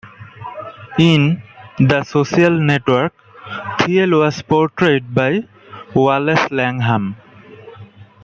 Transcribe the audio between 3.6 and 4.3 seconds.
Thiel